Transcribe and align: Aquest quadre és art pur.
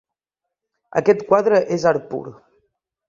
Aquest 1.01 1.21
quadre 1.33 1.59
és 1.77 1.87
art 1.93 2.09
pur. 2.15 2.25